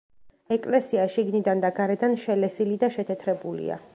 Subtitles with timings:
[0.53, 3.81] ეკლესია შიგნიდან და გარედან შელესილი და შეთეთრებულია.